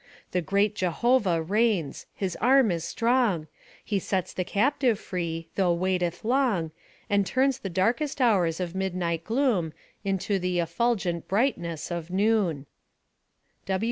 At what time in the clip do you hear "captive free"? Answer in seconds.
4.43-5.49